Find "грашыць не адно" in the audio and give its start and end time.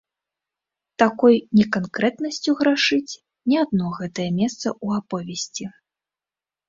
2.61-3.93